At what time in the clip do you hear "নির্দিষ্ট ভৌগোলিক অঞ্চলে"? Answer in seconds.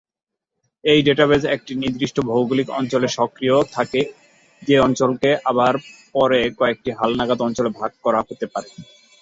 1.75-3.07